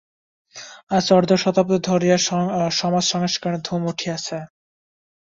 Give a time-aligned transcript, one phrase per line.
[0.89, 2.17] আজ অর্ধ শতাব্দী ধরিয়া
[2.79, 4.37] সমাজসংস্কারের ধুম উঠিয়াছে।